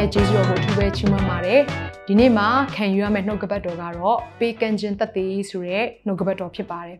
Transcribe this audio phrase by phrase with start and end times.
[0.00, 1.60] ရားရဲ့ကျေးဇူးတော်ကိုအထူးပဲချီးမွမ်းပါတယ်
[2.06, 6.96] ဒီနေ့မှာခံယူရမယ့်နှုတ်ကပတ်တော်ကတော့ပေးကမ်းခြင်းသက်သေဆိုတဲ့နှုတ်ကပတ်တော်ဖြစ်ပါတယ်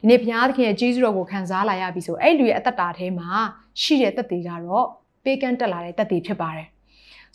[0.00, 3.30] ဒီနေ့ဘုရားသခင်ရဲ့ကျေးဇူးတော်ကိုခံစားလာရပြီဆိုအဲ့လူရဲ့အသက်တာထဲမှာ
[3.82, 4.86] ရှိတဲ့သက်သေကတော့
[5.24, 6.68] ပေးကမ်းတက်လာတဲ့သက်သေဖြစ်ပါတယ်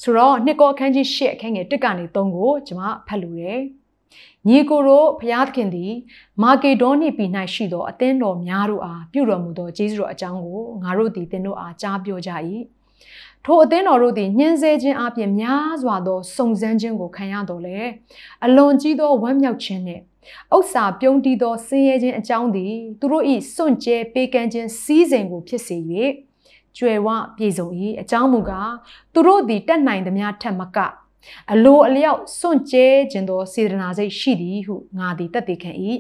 [0.04, 3.62] ဆိုတော့နှစ်ကောအခန်းကြီး၈အခန်းငယ်1ကနေ3ကိုကျွန်မဖတ်လို့ရတယ်
[4.48, 5.94] ညီကိုတို့ဘုရားသခင်သည်
[6.44, 12.32] မာကေဒေါနိပြည်၌ရှိသောအသင်းတော်များတို့အားပြုတော်မူသောကျေးဇူးတော်အကြောင်းကိုငါတို့သည်သင်တို့အားကြားပြောကြ၏
[13.46, 17.80] ထိုအသင်းတော်တို့သည်ညှင်းဆဲခြင်းအပြင်များစွာသောစုံစမ်းခြင်းကိုခံရတော်လေ
[18.46, 20.04] အလွန်ကြီးသောဝမ်းမြောက်ခြင်းနှင့်
[20.56, 23.26] ဥစ္စာပြုံးတီးသောဆင်းရဲခြင်းအကြောင်းသည်သူတို့၏
[23.56, 25.78] စွန့်ကြဲပေးကမ်းခြင်းစီးစိမ်ကိုဖြစ်စေ၍
[26.78, 28.72] ကျွယ်ဝပြေဆုံး၏အကြောင်းမူကား
[29.14, 30.78] သူတို့သည်တက်နိုင်သမျှထက်မက
[31.52, 35.72] အလိုအလျောက်စွန့်ကြဲခြင်းသောစေတနာစိတ်ရှိသည်ဟုငါသည်တတ်သိခံ၏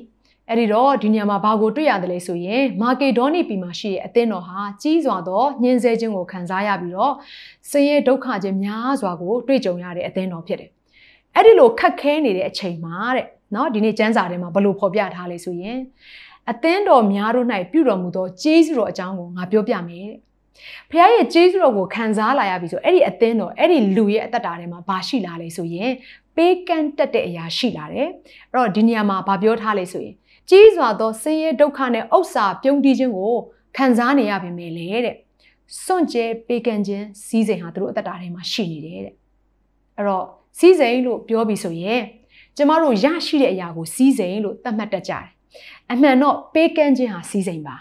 [0.50, 7.14] အဲ့ဒီတော့ဒီနေရာမှာဘာကိုတွေ့ရတယ်လဲဆိုရင်မာကေဒေါနိပြည်မှာရှိတဲ့အသင်းတော်ဟာကြီးစွာသောညှင်းဆဲခြင်းကိုခံစားရပြီးတော့
[7.72, 10.70] ဆင်းရဲဒုက္ခခြင်းများစွာကိုတွေ့ကြုံရတဲ့အသင်းတော်ဖြစ်တယ်။
[11.36, 15.78] အဲ့ဒီလိုခက်ခဲနေတဲ့အချိန်မှာတဲ့နော်ဒီနေ့ကျမ်းစာထဲမှာဘယ်လိုဖော်ပြထားလဲဆိုရင်
[16.52, 20.20] အသင်းတော်များတို့၌ပြုတော်မူသောကျေးဇူးတော်အကြောင်းကိုငါပြောပြမယ်တဲ့။
[20.90, 25.92] ဖခင်ရဲ့ကျေးဇူးတော်ကိုခံစားလာရပြီဆိုအဲ့ဒီအသင်းတော်အဲ့ဒီလူရဲ့အသက်တာထဲမှာဘာရှိလာလဲဆိုရင်
[26.36, 28.08] ပေးကမ်းတက်တဲ့အရာရှိလာတယ်။
[28.54, 30.16] အဲ့တော့ဒီနေရာမှာဘာပြောထားလဲဆိုရင်
[30.50, 33.36] ကြီးစွာသောဆင်းရဲဒုက္ခနဲ့ဥစ္စာပြုံးတီးခြင်းကို
[33.78, 35.16] ခံစားနေရပါမယ်လေတဲ့
[35.84, 39.16] စွန့်ကြဲပေးကမ်းခြင်းစီးစိမ်ဟာသူတို့အသက်တာထဲမှာရှိနေတယ်တဲ့
[39.98, 40.26] အဲ့တော့
[40.58, 42.02] စီးစိမ်လို့ပြောပြီးဆိုရင်
[42.58, 45.26] ကျမတို့ရရှိတဲ့အရာကိုစီးစိမ်လို့သတ်မှတ်တတ်ကြတယ်
[45.92, 47.78] အမှန်တော့ပေးကမ်းခြင်းဟာစီးစိမ်ပါ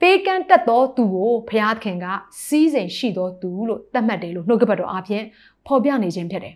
[0.00, 2.06] ပေးကမ်းတတ်သောသူကိုဘုရားသခင်က
[2.44, 5.22] စီးစိမ်ရှိသောသူလို့သတ်မှတ်တယ်လို့နှုတ်ကပတ်တော်အပြင်
[5.66, 6.54] ဖော်ပြနေခြင်းဖြစ်တယ်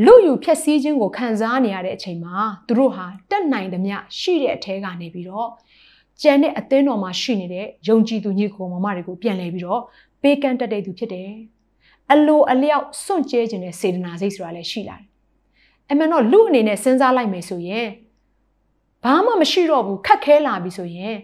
[0.00, 2.36] လူယူဖြက်စီးခြင်းကိုခံစားနေရတဲ့အချိန်မှာ
[2.66, 5.48] သူတို့ဟာတက်နိုင်သမျှရှိတဲ့အထဲကနေပြီးတော့
[6.22, 9.82] ကြံတဲ့အသင်းတော်မှာရှိနေတဲ့ယုံကြည်သူညီကိုမမတွေကိုပြန်လဲပြီးတော့
[10.22, 11.30] ပေးကမ်းတက်တဲ့သူဖြစ်တယ်။
[12.12, 15.08] အလိုအလျောက်စွန့်ကြဲခြင်းနဲ့စေတနာစိတ်ဆိုတာလည်းရှိလာတယ်။
[15.90, 17.88] အမှန်တော့လူအနေနဲ့စဉ်းစားလိုက်မယ်ဆိုရင်
[19.04, 21.14] ဘာမှမရှိတော့ဘူးခက်ခဲလာပြီဆိုရင်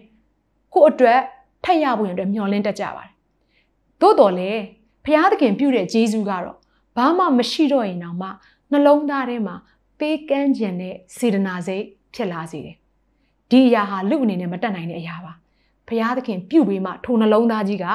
[0.73, 1.19] ကို့အတွက်
[1.63, 3.13] ထက်ရဖို့ရင်အတွက်မျှော်လင့်တတ်ကြပါတယ်။
[4.01, 4.61] သို့တော်လည်း
[5.05, 6.57] ဘုရားသခင်ပြုတဲ့ဂျေဇုကတော့
[6.97, 8.29] ဘာမှမရှိတော့ရင်တောင်မှ
[8.71, 9.55] နှလုံးသားထဲမှာ
[9.99, 11.83] ပေးကမ်းခြင်းနဲ့စေတနာစိတ်
[12.15, 12.75] ဖြစ်လာစေတယ်။
[13.51, 15.33] ဒီအရာဟာလူအနေနဲ့မတတ်နိုင်တဲ့အရာပါ။
[15.87, 17.85] ဘုရားသခင်ပြုပေးမှထိုနှလုံးသားကြီးက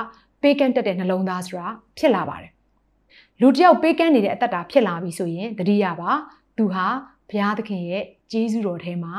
[0.42, 1.68] ပေးကမ်းတတ်တဲ့နှလုံးသားဆိုတာ
[1.98, 2.52] ဖြစ်လာပါတယ်။
[3.40, 6.10] လူတစ်ယောက်ပေးကမ်းနေတဲ့အတ္တတာဖြစ်လာပြီဆိုရင်တတိယပါ
[6.56, 6.86] သူဟာ
[7.30, 9.14] ဘုရားသခင်ရဲ့ကျေးဇူးတော်ထဲမှာ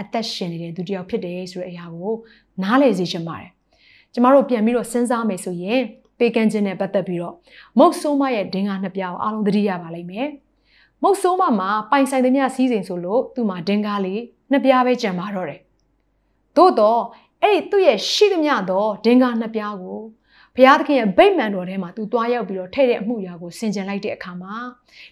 [0.00, 2.14] အသက်ရှင်နေတဲ့သူတစ်ယောက်ဖြစ်တယ်ဆိုတဲ့အရာကို
[2.62, 3.50] နားလည်စေချင်ပါတယ်။
[4.12, 5.80] ကျမတို့ပြန်ပြီးတော့စဉ်းစားမယ်ဆိုရင်
[6.18, 7.34] ပေးကမ်းခြင်းနဲ့ပတ်သက်ပြီးတော့
[7.78, 10.28] မုတ်ဆိုးမရဲ့ဒင်္ဂါနှစ်ပြားကိုအားလုံးသတိရပါလိမ့်မယ်။
[11.02, 15.60] မုတ်ဆိုးမမှာပိုင်ဆိုင်သမျှစီးစိမ်ဆိုလို့သူ့မှာဒင်္ဂါလေးနှစ်ပြားပဲကျန်ပါတော့တယ်။
[16.56, 17.02] သို့တော့
[17.42, 20.00] အဲ့ဒီသူ့ရဲ့ရှိသမျှသောဒင်္ဂါနှစ်ပြားကို
[20.54, 24.54] ဘုရားသခင်ရဲ့ဗိမ္မာန်တော်ထဲမှာသူတွားရောက်ပြီးတော့ထဲ့တဲ့အမှုရာကိုဆင်ခြင်လိုက်တဲ့အခါမှာ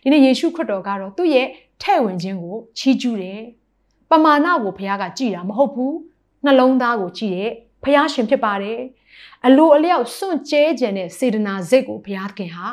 [0.02, 1.46] ဒီနေ့ယေရှုခရစ်တော်ကတော့သူ့ရဲ့
[1.82, 3.40] ထဲ့ဝင်ခြင်းကိုချီးကျူးတယ်။
[4.10, 5.94] ပမာဏကိုဘုရားကကြည်တာမဟုတ်ဘူး။
[6.44, 7.52] နှလုံးသားကိုကြည်တဲ့
[7.82, 8.78] ဘုရားရှင်ဖြစ်ပါတယ်။
[9.46, 12.66] အလိုအလျောက်စွန့်ကြဲခြင်းနဲ့စေတနာစိတ်ကိုဘုရားသခင်ဟာ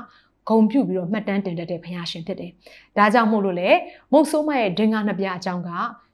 [0.50, 2.52] ဂုံပြုပြီးတော့မှတ်တမ်းတင်တတ်တဲ့ဘုရားရှင်ဖြစ်တယ်။
[2.98, 3.70] ဒါကြောင့်မို့လို့လေ
[4.12, 5.70] မုတ်ဆိုးမရဲ့ဒင်္ဂါနှစ်ပြားအကြောင်းက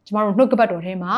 [0.06, 1.14] ကျမတို့နှုတ်ကပတ်တော်ထဲမှာ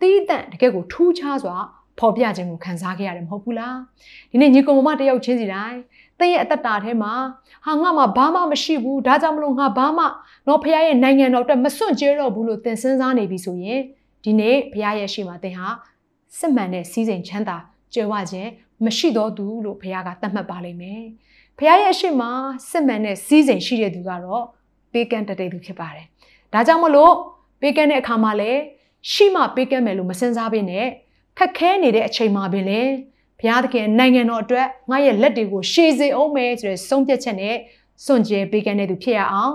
[0.00, 1.56] တီးတန့်တကယ့်ကိုထူးခြားစွာ
[1.98, 3.76] ဖော်ပြခြင်းကိုခံစားခဲ့ရတယ်မဟုတ်ဘူးလား။
[4.30, 5.78] ဒီနေ့ညီကောင်မတယောက်ချင်းစီတိုင်း
[6.22, 7.12] သင်ရဲ့အသက်တာထဲမှာ
[7.66, 10.04] ဟာငါမှဘာမှမရှိဘူးဒါကြောင့်မလို့ငါဘာမှ
[10.48, 13.80] တော့ဖခင်ရဲ့နိုင်ငံတော်အတွက်မစွန့်ကြဲတော့ဘူးလို့သင်စဉ်းစားနေပြီဆိုရင်
[14.24, 15.68] ဒီနေ့ဖခင်ရဲ့ရှိမှသင်ဟာ
[16.38, 17.56] စစ်မှန်တဲ့စီးစိမ်ချမ်းသာ
[17.94, 18.50] ကြွယ်ဝခြင်း
[18.84, 21.02] မရှိတော့သူလို့ဖခင်ကသတ်မှတ်ပါလိမ့်မယ်။
[21.58, 22.28] ဖခင်ရဲ့ရှိမှ
[22.70, 24.44] စစ်မှန်တဲ့စီးစိမ်ရှိတဲ့သူကတော့
[24.92, 26.06] ပေးကမ်းတတဲ့သူဖြစ်ပါတယ်။
[26.52, 27.12] ဒါကြောင့်မလို့
[27.60, 28.60] ပေးကမ်းတဲ့အခါမှာလည်း
[29.12, 30.86] ရှိမှပေးကမ်းမယ်လို့မစင်စားဘဲနဲ့
[31.38, 32.92] ခက်ခဲနေတဲ့အချိန်မှာပင်လည်း
[33.38, 37.56] ဘုရားသခင်နိုင်ငံတော်အတွက်ငါရဲ့လက်တွေကိုရှေးစေအောင်မယ်ဆိုတဲ့ဆုံးဖြတ်ချက်နဲ့
[38.04, 39.54] စွန့်ကြဲပေးကမ်းတဲ့သူဖြစ်ရအောင်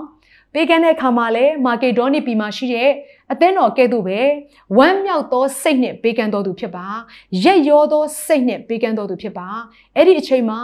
[0.54, 2.90] ပေးကမ်းတဲ့အခါမှာလည်းမာကေဒေါနီပြည်မှာရှိတဲ့
[3.32, 4.20] အသင်းတော်ကဲ့သို့ပဲ
[4.78, 6.86] ဝမ်းမြောက်သောစိတ်နဲ့ပေးကမ်းတော်သူဖြစ်ပါ
[7.44, 9.48] ရက်ရောသောစိတ်နဲ့ပေးကမ်းတော်သူဖြစ်ပါ
[9.96, 10.60] အဲ့ဒီအချိန်မှာ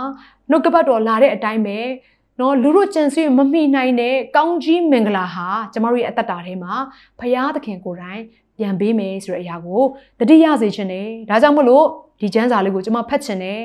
[0.51, 1.79] နှုတ်ကပတ်တော်လာတဲ့အတိုင်းပဲ
[2.41, 6.75] နော်လူတို့ကြံစည်မမိနိုင်တဲ့ကောင်းကြီးမင်္ဂလာဟာကျမတို့ရဲ့အသက်တာထဲမှာ
[7.19, 8.23] ဖရာသခင်ကိုယ်တိုင်
[8.59, 9.83] ပြန်ပေးမယ်ဆိုတဲ့အရာကို
[10.21, 11.87] တတိယစေခြင်းနဲ့ဒါကြောင့်မလို့
[12.21, 13.65] ဒီကျမ်းစာလေးကိုကျွန်မဖတ်ချင်တယ်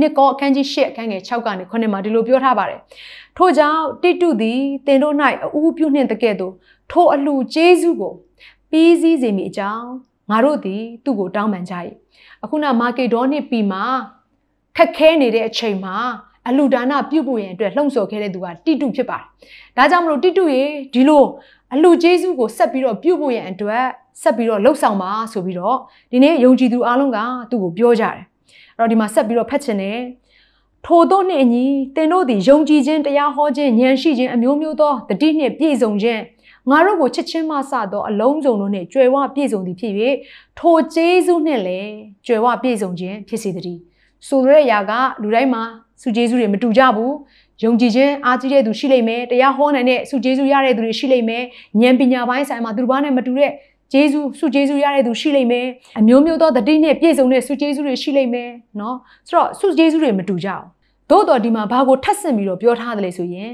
[0.00, 2.80] နှစ်ကောအခန်းကြီး၈အခန်းငယ်6ကနေ9မှာဒီလိုပြောထားပါတယ်
[3.36, 5.14] ထို့ကြောင့်တိတုသည်တင်တို့၌
[5.54, 6.54] အူးပြုနှင့်တကဲ့သို့
[6.90, 8.12] ထိုအလှကျေးဇူးကို
[8.70, 9.86] ပြီးစည်းစေမိအကြောင်း
[10.30, 11.74] ငါတို့သည်သူ့ကိုတောင်းပန်ကြ၏
[12.44, 13.84] အခုနမာကေဒေါနိပီမှာ
[14.76, 15.96] ခက်ခဲနေတဲ့အချိန်မှာ
[16.48, 19.24] အလူဒါနပြုတ်ဖို့ရန်အတွက်လှုံ့ဆော်ခဲ့တဲ့သူကတိတုဖြစ်ပါတယ်။
[19.76, 20.62] ဒါကြောင့်မလို့တိတုရေ
[20.94, 21.24] ဒီလို
[21.74, 23.84] အလူကျေးဇူးကိုဆက်ပြီးတော့ပြုတ်ဖို့ရန်အတွက်
[24.22, 25.76] ဆက်ပြီးတော့လှုပ်ဆောင်ပါဆိုပြီးတော့
[26.12, 27.18] ဒီနေ့ယုံကြည်သူအားလုံးက
[27.50, 28.16] သူ့ကိုပြောကြတယ်။
[28.78, 29.98] အဲ့တော့ဒီမှာဆက်ပြီးတော့ဖတ်ချင်တယ်။
[30.86, 31.64] ထိုတို့နှင့်အညီ
[31.96, 36.20] တင်တို့သည်ယုံကြည်ခြင်းတရားဟောခြင်းဉာဏ်ရှိခြင်းအမျိုးမျိုးသောတတိနှင့်ပြည့်စုံခြင်း
[36.70, 39.92] ငါတို့ကိုချစ်ချင်းမှစသောအလုံးစုံတို့နှင့်ကြွယ်ဝပြည့်စုံသည်ဖြစ်၍
[40.58, 41.92] ထိုကျေးဇူးနှင့်လည်း
[42.26, 43.80] ကြွယ်ဝပြည့်စုံခြင်းဖြစ်စေတည်း
[44.27, 44.91] ဆိုရတဲ့အရာက
[45.21, 45.63] လူတိုင်းမှာ
[46.01, 47.13] စုကျေးဇူးတွေမတူကြဘူး
[47.63, 51.43] ယုံကြည်ခြင်းအားကြီးတဲ့သူရှိလိမ့်မယ်တရားဟောနိုင်တဲ့စုကျေးဇူးရတဲ့သူတွေရှိလိမ့်မယ်
[51.81, 53.51] ဉာဏ်ပညာပိုင်းဆိုင်မှာသူတို့ဘာနဲ့မတူတဲ့
[53.93, 55.67] ဂျေဇုစုဂျေဇုရတဲ့သူရှိလိမ့်မယ်
[55.99, 58.95] အမျိုးမျိုးသောတတိနဲ့ပြည့်စုံတဲ့စုဂျေဇုတွေရှိလိမ့်မယ်เนาะ
[59.27, 60.65] ဆိုတော့စုဂျေဇုတွေမတူကြအောင်
[61.09, 63.51] သို့တော်ဒီမှာဘာကိုထပ်ဆင့်ပြီးတော့ပြောထားတယ်လေဆိုရင်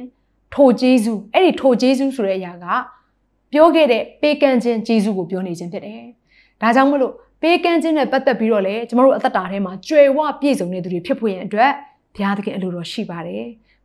[0.53, 2.65] ထိုဂျေဇုအဲ့ဒီထိုဂျေဇုဆိုတဲ့အရာက
[3.53, 6.03] ပြောခဲ့တဲ့ပေးကမ်းခြင်းဂျေဇုကိုပြောနေခြင်းဖြစ်တယ်
[6.61, 11.72] ဒါကြောင့်မလို့ ပေးကမ်းခြင်းနဲ့ပတ်သက်ပြီးတော့လေကျမတို့အသက်တာထဲမှာကြွယ်ဝပြည့်စုံတဲ့သူတွေဖြစ်ဖို့ရန်အတွက်
[12.14, 13.44] ဘုရားသခင်အလိုတော်ရှိပါတယ်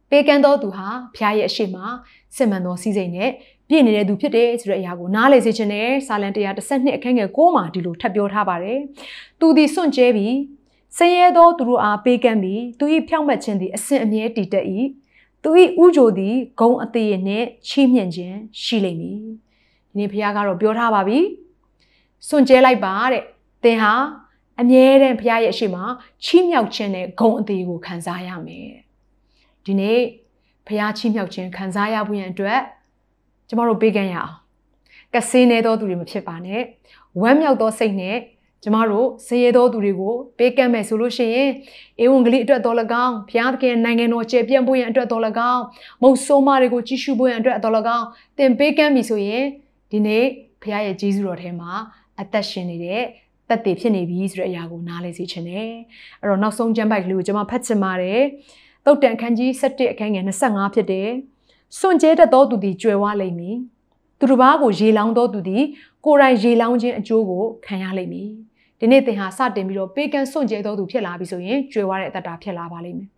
[0.10, 1.78] ပေးကမ်းတော်သူဟာဘုရားရဲ့အရှိမ
[2.36, 3.30] စစ်မှန်သောစည်းစိမ်နဲ့
[3.70, 8.80] ပြည့်နေတဲ့သူဖြစ်တယ်ဆိုတဲ့အရာကိုနားလည်စေချင်တယ်စာလံ132အခန်းငယ်6မှာဒီလိုထပ်ပြောထားပါတယ်
[9.40, 10.36] သူသည်စွန့်ကြဲပြီး
[10.98, 14.66] ဆင်းရဲသောသူတို့အားပေးကမ်းပြီးသူ၏ဖြောင့်မတ်ခြင်းသည်အစဉ်အမြဲတည်တတ်၏
[15.44, 15.50] သူ၏
[15.84, 19.20] ဥကြိုသည်ဂုံအသေးနှင့်ချီးမြှင့်ခြင်းရှိလိမ့်မည်
[19.90, 21.20] ဒီနေ့ဘုရားကတော့ပြောထားပါပြီ
[22.28, 23.24] စွန့်ကြဲလိုက်ပါတဲ့
[23.64, 23.94] သင်ဟာ
[24.62, 25.78] အမြဲတမ်းဘုရားရဲ့အရှိမ
[26.24, 28.70] ချီးမြှောက်ခြင်းနဲ့ဂုံအသေးကိုခံစားရမယ်
[29.66, 30.00] ဒီနေ့
[30.68, 32.60] ဘုရားချီးမြှောက်ခြင်းခံစားရဖို့ရန်အတွက်
[33.48, 34.34] ကျမတို့ပေးကမ်းရအောင်
[35.14, 36.62] ကစင်းနေသောသူတွေမဖြစ်ပါနဲ့
[37.22, 38.18] ဝမ်းမြောက်သောစိတ်နဲ့
[38.64, 41.50] ကျမတို့ဆင်းရဲသောသူတွေကိုပေးကမ်းမယ်ဆိုလို့ရှိရင်
[42.04, 45.22] ဧဝံဂေလိအတွက်တော်၎င်းဘုရားသခင်နိုင်ငံတော်ကျေပြန့်ဖို့ရန်အတွက်တော်၎
[45.52, 45.64] င်း
[46.02, 48.06] မုတ်ဆိုးမတွေကိုကြီးစုဖို့ရန်အတွက်တော်၎င်း
[48.38, 49.44] သင်ပေးကမ်းပြီဆိုရင်
[49.92, 50.26] ဒီနေ့
[50.62, 51.72] ဘုရားရဲ့ကြီးစုတော်ထဲမှာ
[52.22, 53.04] အသက်ရှင်နေတဲ့
[53.50, 55.70] တက်တည်ဖြစ်နေပြီဆိုတဲ့အရာကိုနားလည်စေချင်တယ်
[56.22, 58.22] အဲ့တော့နောက်ဆုံးကျမ်းပိုက်ကလေးကိုကျွန်မဖတ်ချင်ပါတယ်
[58.86, 61.10] တုတ်တန်ခန်းကြီး7အခန်းငယ်25ဖြစ်တယ်
[61.80, 63.58] စွန့်ကြဲတတ်သောသူသည်ကြွယ်ဝလိမ့်မည်
[64.20, 65.64] သူတစ်ပါးကိုရေလောင်းသောသူသည်
[66.06, 68.30] ကိုယ်တိုင်ရေလောင်းခြင်းအကျိုးကိုခံရလိမ့်မည်
[68.80, 73.10] ဒီနေ့သင်ဟာစတင်ပြီးတော့ပေးကမ်းစွန့်ကြဲသောသူဖြစ်လာပြီဆိုရင်ကြွယ်ဝတဲ့အတ္တတာဖြစ်လာပါလိမ့်မယ်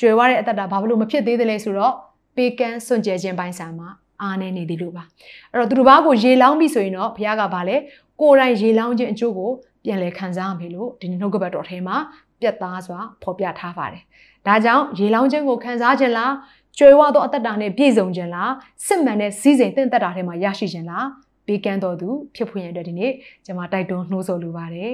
[0.00, 1.94] ကြွယ်ဝတဲ့အတ္တတာဘာလို့မဖြစ်သေးသလဲဆိုတော့
[2.36, 3.88] ပေးကမ်းစွန့်ကြဲခြင်းပိုင်းဆိုင်မှာ
[4.22, 5.04] အားနေနေသည်လို့ပါ
[5.52, 7.76] အဲ့တော့သူတစ်ပါးကိုရေလောင်းပြီဆိုရင်တော့ဘုရားကဗာလဲ
[8.22, 9.50] ကိုယ်တိုင်ရေလောင်းခြင်းအကျိုးကို
[9.84, 11.96] ပြန်လည်ခံစားရမယ်လို့ဒီနှုတ်ကပတ်တော်ထဲမှာ
[12.40, 14.02] ပြတ်သားစွာဖော်ပြထားပါတယ်
[14.46, 16.32] ဒါကြောင့်ရေလောင်းခြင်းကိုခံစားခြင်းလား
[16.78, 18.52] ကျွယ်ဝသောအသက်တာနဲ့ပြည့်စုံခြင်းလား
[18.86, 21.06] စစ်မှန်တဲ့စည်းစိမ်တင့်သက်တာထဲမှာရရှိခြင်းလား
[21.46, 23.12] ပေးကမ်းတော်သူဖြစ်ဖွင့်ရတဲ့ဒီနေ့
[23.44, 24.92] ကျွန်မတိုက်တွန်းနှိုးဆော်လိုပါတယ်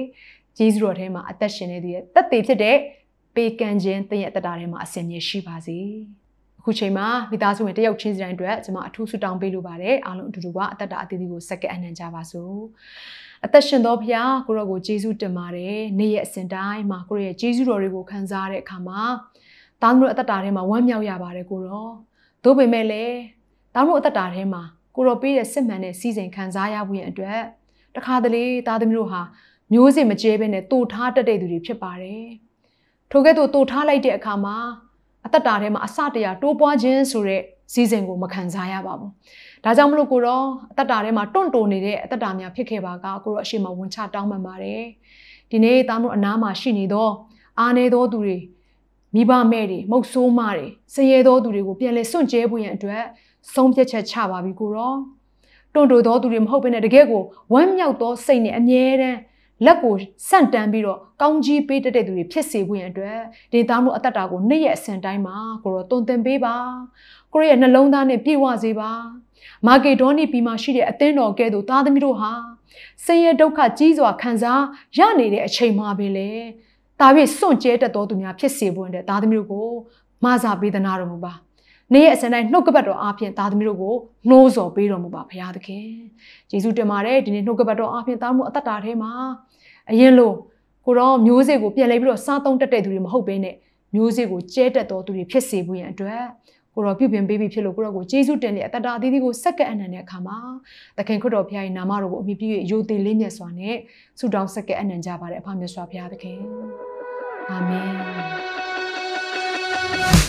[0.57, 2.77] ဂျေဇုတော်ထဲမှာအသက်ရှင်နေတဲ့တက်သေးဖြစ်တဲ့
[3.35, 5.77] ပေးကမ်းခြင်းတင့်ရဲ့အသက်တာထဲမှာအစဉ်မြဲရှိပါစေ
[6.59, 12.57] အခုချိန်မှာမိသားစုဝင်တယောက်ချင်းစီတိုင်းအတွက်ကျွန်မအထူးဆုတောင်းပေးလိုပါတယ်အားလုံးအတူတူကအသက်တာအသီးသီးကိုစက္ကန့်အနှံကြပါစို့
[13.45, 19.01] အသက်ရှင်သောဖခင်ကိုရောကိုယေရှုတင်ပါတယ်နေ့ရက်အစဉ်တိုင်းမှာကိုရောရဲ့ယေရှုတော်တွေကိုခံစားရတဲ့အခါမှာ
[19.81, 21.87] တောင်းတို့အသက်တာထဲမှာဝမ်းမြောက်ရပါတယ်ကိုရော
[22.43, 23.17] သို့ပေမဲ့လည်း
[23.75, 24.63] တောင်းတို့အသက်တာထဲမှာ
[24.95, 27.39] ကိုရောပေးတဲ့စစ်မှန်တဲ့စီစဉ်ခံစားရဖို့ရန်အတွက်
[27.95, 29.21] တခါတလေသားသမီးတို့ဟာ
[29.73, 32.25] မျိုးစေ့မကျဲဘဲနဲ့တူထားတတ်တဲ့သူတွေဖြစ်ပါတယ်
[33.11, 34.57] ထိုကဲ့သို့တူထားလိုက်တဲ့အခါမှာ
[35.29, 37.41] အသက်တာထဲမှာအစတရာတိုးပွားခြင်းဆိုတဲ့
[37.73, 39.11] စီစဉ်ကိုမခံစားရပါဘူး။
[39.63, 44.83] ဒါကြောင့်မလို့ကိုတော့အသက်တာထဲမှာတွန့်တိုနေတဲ့အသက်တာများဖြစ်ခဲ့ပါကကိုတော့အရှိမဝန်ချတောင်းပန်ပါတယ်။
[45.51, 47.09] ဒီနေ့သားတို့အနားမှာရှိနေသော
[47.59, 48.37] အားနေသောသူတွေ
[49.15, 53.03] မိဘမဲ့တွေမုတ်ဆိုးမတွေဆင်းရဲသောသူတွေကိုပြန်လဲစွန့်ကြဲဖို့ရန်အတွက်
[53.53, 54.97] ဆုံးဖြတ်ချက်ချပါပြီကိုတော့
[55.73, 59.19] တွန့်တိုသောသူတွေမဟုတ်ဘဲနဲ့တကယ်ကိုဝမ်းမြောက်သောစိတ်နဲ့အမြဲတမ်း
[59.65, 59.95] လက်ကို
[60.29, 63.19] ဆန့်တန်းပြီးတော့ကောင်းကြီးပေးတတ်တဲ့သူတွေဖြစ်စေဖို့ရန်အတွက်
[63.53, 66.55] ဒေသားမှုအသက်တာကိုနေ့ရက်အစဉ်တိုင်းမှာကိုရောတုံသင်ပေးပါ
[67.33, 68.91] ကိုရဲ့နှလုံးသားနဲ့ပြည့်ဝစေပါ
[69.67, 72.31] မာကေဒေါနီပြည်မှာရှိတဲ့အသင်းတော်ကဲ့သို့သားသမီးတို့ဟာ
[73.05, 74.61] ဆင်းရဲဒုက္ခကြီးစွာခံစား
[74.97, 76.31] ရနေတဲ့အချိန်မှာပဲလေ
[76.99, 79.69] ဒါပြည့်စွန့်ကြဲတတ်တော်သူများဖြစ်စေဖို့အတွက်သားသမီးတို့ကို
[80.23, 81.33] မဆာပေးသနာတော်မူပါ
[81.93, 83.95] နေ့ရက်အစဉ်တိုင်းနှုတ်ကပတ်တော်အားဖြင့်သားသမီးတို့ကို
[84.29, 85.85] နှိုးဆော်ပေးတော်မူပါဘုရားသခင်
[86.51, 89.11] ယေရှုတင်ပါတယ်ဒီနေ့နှုတ်ကပတ်တော်အားဖြင့်သားမှုအသက်တာထဲမှာ
[89.91, 90.31] အရင်လို
[90.85, 93.55] ကိုတော့မျိုးစေ့ကိုပြန်လဲပြီးတော့စားသုံးတတ်တဲ့သူတွေမဟုတ်ဘဲနဲ့
[93.95, 96.23] မျိုးစေ့ကိုကျဲတက်တော်သူတွေဖြစ်စေဖို့ရန်အတွက်
[96.73, 100.37] ကိုတော့ပြုပြင်ပေးပြီးဖြစ်လို့ကိုတော့ကိုယေရှုတင်တဲ့အတ္တအသီးသီးကိုစက္ကန့်အနံ့တဲ့အခါမှာ
[100.97, 103.75] သခင်ခရစ်တော်ဘုရားရဲ့နာမတော်ကိုအမိပြု၍ယိုသေးလေးမြတ်စွာနဲ့
[104.19, 106.39] ဆုတောင်းစက္ကန့်အနံ့ကြပါတဲ့အဖမြတ်စွာဘုရားသခင်
[107.49, 110.28] အာမင်